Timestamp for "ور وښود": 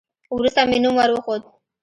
0.97-1.41